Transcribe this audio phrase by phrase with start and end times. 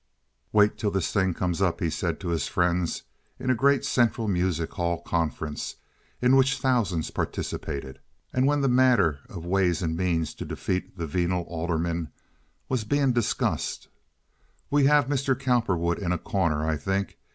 [0.51, 3.03] "Wait till the thing comes up," he said to his friends,
[3.37, 5.75] in a great central music hall conference
[6.23, 7.99] in which thousands participated,
[8.33, 12.09] and when the matter of ways and means to defeat the venal aldermen
[12.67, 13.89] was being discussed.
[14.71, 15.39] "We have Mr.
[15.39, 17.19] Cowperwood in a corner, I think.